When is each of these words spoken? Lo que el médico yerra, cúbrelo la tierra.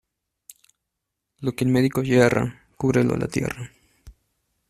Lo 1.41 1.51
que 1.51 1.63
el 1.63 1.69
médico 1.69 2.01
yerra, 2.01 2.65
cúbrelo 2.75 3.15
la 3.17 3.27
tierra. 3.27 3.71